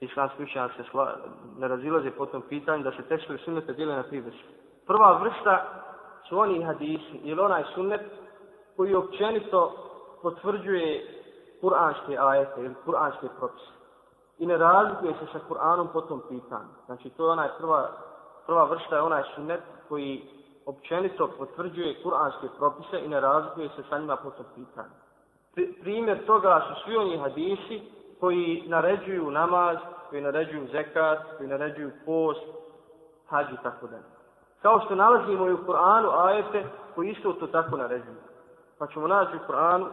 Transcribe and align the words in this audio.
islamski 0.00 0.42
učenjaci 0.42 0.74
se 0.76 0.84
sla, 0.90 1.16
ne 1.58 1.68
razilaze 1.68 2.10
po 2.10 2.26
tom 2.26 2.42
pitanju 2.42 2.82
da 2.82 2.92
se 2.92 3.02
tekstovi 3.02 3.38
sunneta 3.38 3.72
dijele 3.72 3.96
na 3.96 4.02
tri 4.02 4.20
vrste. 4.20 4.48
Prva 4.86 5.18
vrsta 5.18 5.64
su 6.28 6.38
oni 6.38 6.62
hadisi 6.62 7.20
ili 7.22 7.40
onaj 7.40 7.64
sunnet 7.74 8.00
koji 8.76 8.94
općenito 8.94 9.72
potvrđuje 10.22 11.18
kuranske 11.60 12.18
ajete 12.18 12.60
ili 12.60 12.74
kuranske 12.84 13.26
propise. 13.38 13.72
I 14.38 14.46
ne 14.46 14.56
razlikuje 14.56 15.12
se 15.12 15.26
sa 15.32 15.38
Kur'anom 15.48 15.86
po 15.92 16.00
tom 16.00 16.22
pitanju. 16.28 16.68
Znači 16.86 17.10
to 17.10 17.26
je 17.26 17.32
onaj 17.32 17.48
prva, 17.58 17.90
prva 18.46 18.64
vrsta 18.64 18.96
je 18.96 19.02
onaj 19.02 19.22
sunnet 19.34 19.60
koji 19.88 20.28
općenito 20.66 21.30
potvrđuje 21.38 22.02
kuranske 22.02 22.46
propise 22.58 23.00
i 23.04 23.08
ne 23.08 23.20
razlikuje 23.20 23.68
se 23.68 23.82
sa 23.88 23.98
njima 23.98 24.16
po 24.16 24.30
tom 24.30 24.46
pitanju. 24.54 24.94
Primjer 25.80 26.26
toga 26.26 26.62
su 26.68 26.84
svi 26.84 26.96
oni 26.96 27.18
hadisi 27.18 27.82
koji 28.20 28.64
naređuju 28.66 29.30
namaz, 29.30 29.78
koji 30.10 30.22
naređuju 30.22 30.68
zekat, 30.72 31.18
koji 31.36 31.48
naređuju 31.48 31.90
post, 32.06 32.44
hađi 33.28 33.54
i 33.54 33.62
tako 33.62 33.86
dalje. 33.86 34.02
Kao 34.62 34.80
što 34.80 34.94
nalazimo 34.94 35.46
i 35.46 35.52
u 35.52 35.58
Kur'anu 35.66 36.26
ajete 36.26 36.64
koji 36.94 37.10
isto 37.10 37.32
to 37.32 37.46
tako 37.46 37.76
naređuju. 37.76 38.16
Pa 38.78 38.86
ćemo 38.86 39.08
naći 39.08 39.36
u 39.36 39.52
Kur'anu, 39.52 39.86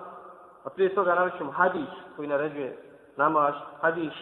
a 0.63 0.69
prije 0.69 0.95
toga 0.95 1.15
narećemo 1.15 1.51
hadis 1.51 1.89
koji 2.15 2.27
naređuje 2.27 2.77
namaz, 3.17 3.53
hadis 3.81 4.13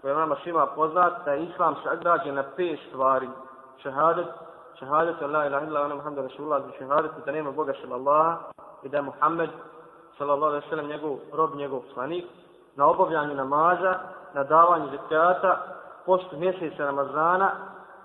koji 0.00 0.12
je 0.12 0.16
nama 0.16 0.36
svima 0.42 0.66
poznat, 0.66 1.24
da 1.24 1.32
je 1.32 1.44
islam 1.44 1.74
sagrađen 1.84 2.34
na 2.34 2.44
pet 2.56 2.78
stvari. 2.88 3.28
Šehadet, 3.82 4.26
šehadet, 4.78 5.22
Allah 5.22 5.46
ilaha 5.46 5.66
illa, 5.66 5.82
ona 5.82 5.94
Muhammed 5.94 6.24
Rasulullah, 6.24 6.62
znači 6.62 6.78
šehadet, 6.78 7.10
da 7.26 7.32
nema 7.32 7.50
Boga 7.50 7.72
sallallahu 7.80 8.38
i 8.82 8.88
da 8.88 8.96
je 8.96 9.02
Muhammed 9.02 9.50
sallallahu 10.18 10.50
alaihi 10.50 10.68
sallam 10.68 10.86
njegov 10.86 11.18
rob, 11.32 11.54
njegov 11.54 11.82
slanik, 11.94 12.24
na 12.76 12.86
obavljanju 12.86 13.34
namaza, 13.34 13.94
na 14.34 14.44
davanju 14.44 14.88
zekijata, 14.90 15.58
postu 16.06 16.36
mjeseca 16.36 16.84
Ramazana 16.84 17.50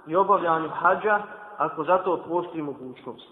i 0.08 0.16
obavljanju 0.16 0.70
hađa, 0.70 1.20
ako 1.58 1.84
zato 1.84 2.20
postoji 2.30 2.62
mogućnost. 2.62 3.28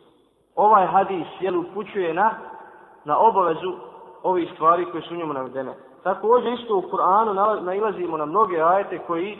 Ovaj 0.56 0.86
hadis 0.86 1.28
jel 1.40 1.60
upućuje 1.60 2.14
na, 2.14 2.32
na 3.06 3.20
obavezu 3.20 3.74
ovih 4.24 4.52
stvari 4.54 4.92
koje 4.92 5.04
su 5.04 5.14
u 5.14 5.18
njemu 5.18 5.34
navedene. 5.34 5.74
Također 6.04 6.54
isto 6.54 6.78
u 6.78 6.82
Kur'anu 6.82 7.62
nailazimo 7.62 8.18
na 8.18 8.26
mnoge 8.26 8.62
ajete 8.62 9.00
koji, 9.08 9.40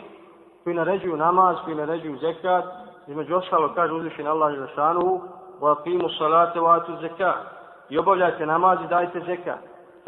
koji 0.64 0.76
naređuju 0.76 1.16
namaz, 1.16 1.56
koji 1.64 1.76
naređuju 1.76 2.18
zekat, 2.18 2.64
između 3.06 3.36
ostalo 3.36 3.72
kaže 3.74 3.92
uzvišen 3.92 4.26
Allah 4.26 4.58
za 4.58 4.66
šanuhu, 4.74 5.20
wa 5.60 5.76
aqimu 5.76 6.08
salate 6.18 6.60
wa 6.60 6.76
atu 6.76 6.96
zekat. 7.00 7.36
I 7.88 7.98
obavljajte 7.98 8.46
namaz 8.46 8.78
i 8.84 8.88
dajte 8.88 9.20
zekat. 9.20 9.58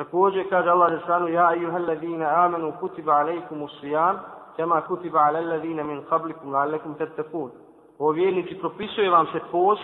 Također 0.00 0.48
kaže 0.48 0.70
Allah 0.70 0.92
Žešanu, 0.92 1.28
Ja 1.28 1.50
ayuhal 1.52 1.88
ladina 1.88 2.44
amanu 2.44 2.72
kutiba 2.80 3.12
alejkum 3.12 3.62
usrijam, 3.62 4.18
kema 4.56 4.80
kutiba 4.80 5.18
ale 5.18 5.40
ladina 5.40 5.84
min 5.84 6.04
kablikum 6.08 6.52
la'allakum 6.52 6.96
tattakun. 6.98 7.50
O 7.98 8.10
vjernici, 8.10 8.58
propisuje 8.60 9.10
vam 9.10 9.26
se 9.26 9.40
post, 9.52 9.82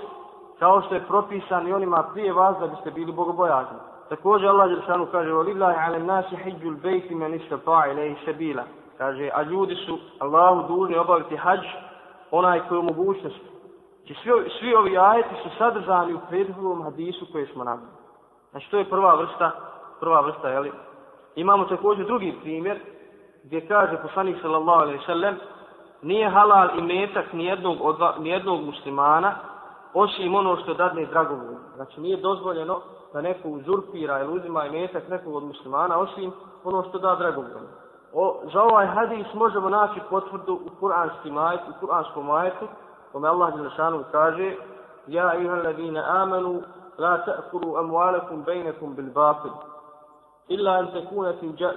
kao 0.59 0.83
što 0.83 0.95
je 0.95 1.05
propisan 1.09 1.69
i 1.69 1.73
onima 1.73 2.05
prije 2.13 2.33
vas 2.33 2.57
da 2.61 2.67
biste 2.67 2.91
bili 2.91 3.13
bogobojazni. 3.13 3.79
Također 4.09 4.49
Allah 4.49 4.71
Žešanu 4.71 5.07
kaže, 5.13 5.33
O 5.33 5.43
lillahi 5.43 5.79
ale 5.87 5.99
nasi 5.99 6.37
hijđu 6.37 6.69
l-bejti 6.69 7.15
men 7.15 7.35
istata 7.35 7.87
ilaihi 7.93 8.25
sabila. 8.25 8.63
Kaže, 8.99 9.31
a 9.35 9.43
ljudi 9.43 9.75
su 9.75 9.99
Allahu 10.19 10.75
dužni 10.75 10.99
obaviti 10.99 11.37
hađ, 11.37 11.61
onaj 12.31 12.61
koji 12.69 12.79
je 12.79 12.83
mogućnost. 12.83 13.41
Znači, 13.99 14.15
svi, 14.23 14.31
svi 14.59 14.75
ovi 14.75 14.99
ajeti 14.99 15.35
su 15.43 15.49
sadržani 15.59 16.15
u 16.15 16.21
prethodnom 16.29 16.83
hadisu 16.83 17.27
koje 17.33 17.47
smo 17.47 17.65
nabili. 17.65 17.91
Znači, 18.51 18.71
to 18.71 18.79
je 18.79 18.91
prva 18.91 19.15
vrsta 19.15 19.76
prva 20.01 20.21
vrsta, 20.21 20.49
jeli? 20.49 20.73
Imamo 21.35 21.65
također 21.65 22.07
drugi 22.07 22.39
primjer, 22.43 22.81
gdje 23.45 23.69
kaže 23.69 24.03
poslanik 24.03 24.37
sallallahu 24.43 24.81
alaihi 24.81 25.05
sallam, 25.07 25.37
nije 26.03 26.31
halal 26.31 26.79
i 26.79 26.83
metak 26.83 27.33
nijednog, 27.33 27.77
odva, 27.81 28.15
nijednog 28.19 28.65
muslimana, 28.65 29.35
osim 29.95 30.35
ono 30.35 30.57
što 30.57 30.75
dadne 30.75 31.07
dragovoljno. 31.07 31.59
Znači 31.77 32.01
nije 32.01 32.17
dozvoljeno 32.17 32.81
da 33.13 33.21
neko 33.21 33.49
uzurpira 33.49 34.21
ili 34.21 34.37
uzima 34.37 34.67
i 34.67 34.71
metak 34.71 35.09
nekog 35.09 35.35
od 35.35 35.45
muslimana, 35.45 35.99
osim 35.99 36.33
ono 36.65 36.83
što 36.83 36.99
da 36.99 37.15
dragovoljno. 37.15 37.69
O, 38.13 38.41
za 38.53 38.63
ovaj 38.63 38.87
hadis 38.87 39.27
možemo 39.35 39.69
naći 39.69 40.01
potvrdu 40.11 40.55
u 40.55 40.81
kuranskim 40.81 41.39
ajet, 41.39 41.61
u 41.69 41.81
kuranskom 41.81 42.31
ajetu, 42.31 42.67
kome 43.13 43.29
Allah 43.29 43.55
Đelešanu 43.55 44.05
kaže, 44.13 44.55
Ja 45.07 45.35
iha 45.35 45.55
ladina 45.55 46.05
amanu, 46.23 46.63
la 46.99 47.25
ta'kuru 47.27 47.79
amualakum 47.79 48.43
bejnekum 48.43 48.95
bil 48.95 49.11
batil 49.15 49.51
illa 50.49 50.71
an 50.73 50.93
takuna 50.93 51.33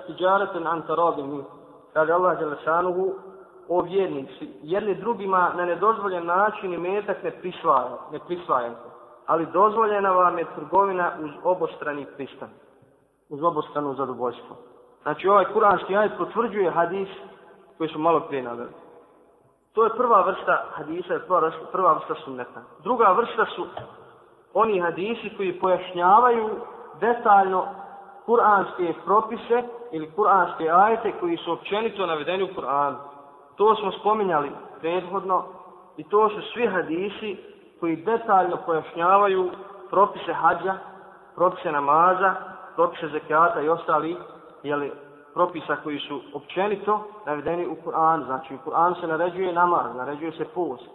tijaratan 0.07 0.67
an 0.67 0.81
taradin 0.87 1.29
min 1.29 1.43
kaže 1.93 2.11
Allah 2.11 2.39
dželle 2.39 2.57
šanuhu 2.63 3.13
o 3.69 3.81
vjernici 3.81 4.49
jedni 4.63 4.95
drugima 4.95 5.51
na 5.57 5.65
nedozvoljen 5.65 6.25
način 6.25 6.73
imetak 6.73 7.23
ne 7.23 7.31
prisvaja 7.31 7.97
ne 8.11 8.19
prisvaja 8.27 8.71
ali 9.25 9.45
dozvoljena 9.45 10.11
vam 10.11 10.37
je 10.37 10.45
trgovina 10.55 11.11
uz 11.23 11.31
obostrani 11.43 12.05
pristan 12.15 12.49
uz 13.29 13.43
obostrano 13.43 13.93
zadovoljstvo. 13.93 14.55
Znači 15.01 15.27
ovaj 15.27 15.45
kuranski 15.53 15.97
ajet 15.97 16.11
potvrđuje 16.17 16.71
hadis 16.71 17.09
koji 17.77 17.89
su 17.89 17.99
malo 17.99 18.19
prije 18.19 18.43
naveli. 18.43 18.69
To 19.73 19.83
je 19.83 19.89
prva 19.97 20.21
vrsta 20.21 20.63
hadisa 20.71 21.19
prva 21.27 21.39
vrsta, 21.39 21.65
prva 21.71 21.93
vrsta 21.93 22.15
sunneta. 22.23 22.61
Druga 22.83 23.11
vrsta 23.11 23.45
su 23.55 23.65
oni 24.53 24.79
hadisi 24.79 25.37
koji 25.37 25.59
pojašnjavaju 25.59 26.49
detaljno 26.99 27.67
kuranske 28.29 28.93
propise 29.05 29.63
ili 29.91 30.11
kuranske 30.11 30.69
ajete 30.71 31.11
koji 31.19 31.37
su 31.37 31.51
općenito 31.51 32.05
navedeni 32.05 32.43
u 32.43 32.47
Kur'anu. 32.47 32.95
To 33.55 33.75
smo 33.75 33.91
spominjali 33.91 34.51
prethodno 34.79 35.43
i 35.97 36.03
to 36.03 36.29
su 36.29 36.41
svi 36.53 36.67
hadisi 36.67 37.37
koji 37.79 37.95
detaljno 37.95 38.57
pojašnjavaju 38.65 39.49
propise 39.89 40.33
hađa, 40.33 40.75
propise 41.35 41.71
namaza, 41.71 42.35
propise 42.75 43.07
zekijata 43.07 43.61
i 43.61 43.69
ostali 43.69 44.17
jeli, 44.63 44.91
propisa 45.33 45.75
koji 45.83 45.99
su 45.99 46.21
općenito 46.33 47.07
navedeni 47.25 47.67
u 47.67 47.75
Kur'anu. 47.85 48.25
Znači 48.25 48.55
u 48.55 48.69
Kur'anu 48.69 49.01
se 49.01 49.07
naređuje 49.07 49.53
namaz, 49.53 49.95
naređuje 49.95 50.31
se 50.31 50.45
post, 50.45 50.89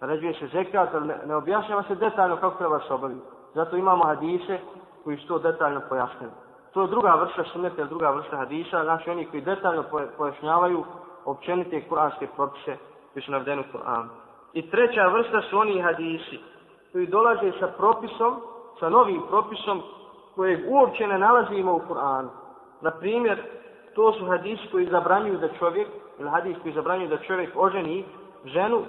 naređuje 0.00 0.34
se 0.34 0.46
zekijat, 0.46 0.94
ali 0.94 1.06
ne, 1.06 1.16
ne 1.26 1.36
objašnjava 1.36 1.82
se 1.82 1.94
detaljno 1.94 2.36
kako 2.36 2.58
treba 2.58 2.80
se 2.80 2.94
obaviti. 2.94 3.20
Zato 3.54 3.76
imamo 3.76 4.04
hadise 4.04 4.58
koji 5.04 5.16
su 5.16 5.28
to 5.28 5.38
detaljno 5.38 5.80
pojasnili. 5.88 6.49
To 6.72 6.82
je 6.82 6.88
druga 6.88 7.14
vrsta 7.14 7.44
sunneta, 7.52 7.84
druga 7.84 8.10
vrsta 8.10 8.36
hadisa, 8.36 8.84
znači 8.84 9.10
oni 9.10 9.26
koji 9.26 9.42
detaljno 9.42 9.84
pojašnjavaju 10.16 10.84
općenite 11.24 11.88
kuranske 11.88 12.26
propise 12.36 12.76
koji 13.12 13.22
su 13.22 13.32
navedeni 13.32 13.60
u 13.60 13.76
Kur'anu. 13.76 14.08
I 14.52 14.70
treća 14.70 15.06
vrsta 15.06 15.42
su 15.50 15.58
oni 15.58 15.80
hadisi 15.80 16.38
koji 16.92 17.06
dolaze 17.06 17.52
sa 17.60 17.66
propisom, 17.66 18.40
sa 18.80 18.88
novim 18.88 19.22
propisom 19.28 19.82
kojeg 20.34 20.60
uopće 20.68 21.06
ne 21.06 21.18
nalazimo 21.18 21.74
u 21.74 21.80
Kur'anu. 21.88 22.28
Na 22.80 22.90
primjer, 22.90 23.42
to 23.94 24.12
su 24.12 24.26
hadisi 24.26 24.68
koji 24.70 24.86
zabranjuju 24.86 25.38
da 25.38 25.48
čovjek, 25.58 25.88
ili 26.18 26.30
hadis 26.30 26.56
koji 26.62 26.74
zabranjuju 26.74 27.08
da 27.08 27.18
čovjek 27.18 27.50
oženi 27.56 28.04
ženu 28.44 28.82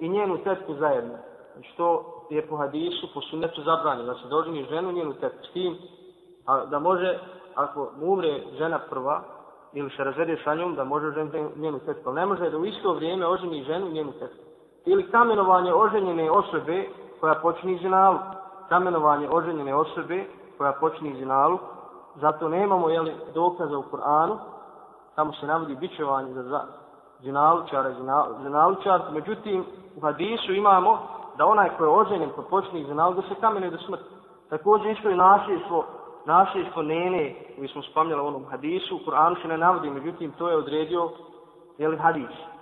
i 0.00 0.08
njenu 0.08 0.38
tetku 0.44 0.74
zajedno. 0.74 1.14
Znači 1.52 1.76
to 1.76 2.04
je 2.30 2.46
po 2.46 2.56
hadisu, 2.56 3.08
po 3.14 3.20
sunnetu 3.20 3.62
zabranjeno, 3.62 4.12
da 4.12 4.14
se 4.14 4.28
doženi 4.28 4.66
ženu 4.70 4.90
i 4.90 4.94
njenu 4.94 5.12
tetku. 5.12 5.44
S 5.44 5.52
tim 5.52 5.76
a 6.46 6.64
da 6.64 6.78
može, 6.78 7.18
ako 7.54 7.90
mu 8.00 8.12
umre 8.12 8.40
žena 8.58 8.78
prva, 8.90 9.22
ili 9.72 9.90
se 9.90 10.04
razvede 10.04 10.36
sa 10.44 10.54
njom, 10.54 10.74
da 10.74 10.84
može 10.84 11.10
ženu 11.10 11.50
njenu 11.56 11.78
tetku. 11.78 12.12
Ne 12.12 12.26
može 12.26 12.50
da 12.50 12.58
u 12.58 12.64
isto 12.64 12.92
vrijeme 12.92 13.26
oženi 13.26 13.64
ženu 13.64 13.88
njenu 13.88 14.12
tetku. 14.12 14.44
Ili 14.84 15.10
kamenovanje 15.10 15.74
oženjene 15.74 16.30
osobe 16.30 16.88
koja 17.20 17.34
počini 17.34 17.78
zinalu. 17.78 18.18
Kamenovanje 18.68 19.28
oženjene 19.30 19.74
osobe 19.74 20.24
koja 20.58 20.72
počini 20.72 21.16
zinalu. 21.18 21.58
Zato 22.20 22.48
nemamo 22.48 22.88
jeli, 22.88 23.14
dokaza 23.34 23.78
u 23.78 23.82
Koranu. 23.82 24.38
Tamo 25.14 25.32
se 25.32 25.46
navodi 25.46 25.76
bićevanje 25.76 26.32
za 26.32 26.64
zinalučara, 27.22 27.94
zinalučar. 28.42 29.00
Međutim, 29.12 29.64
u 29.96 30.00
hadisu 30.00 30.52
imamo 30.52 30.98
da 31.38 31.46
onaj 31.46 31.70
koji 31.78 31.88
je 31.88 31.94
oženjen 31.94 32.30
koji 32.30 32.46
počne 32.50 32.84
zinalu, 32.84 33.14
da 33.14 33.22
se 33.22 33.34
kamenuje 33.40 33.70
do 33.70 33.78
smrti. 33.78 34.04
Također 34.50 34.90
isto 34.90 35.10
i 35.10 35.16
nasljedstvo 35.16 35.84
nasljedstvo 36.26 36.82
nene, 36.82 37.34
koji 37.56 37.68
smo 37.68 37.82
spomnjali 37.82 38.22
u 38.22 38.26
onom 38.26 38.44
hadisu, 38.50 38.96
u 38.96 38.98
Kur'anu 38.98 39.42
se 39.42 39.48
ne 39.48 39.58
navodi, 39.58 39.90
međutim 39.90 40.32
to 40.38 40.48
je 40.48 40.56
odredio 40.56 41.10
jeli, 41.78 41.98
hadis. 41.98 42.42